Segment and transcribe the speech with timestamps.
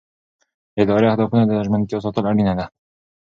[0.73, 2.65] د ادارې اهدافو ته ژمنتیا ساتل اړینه ده.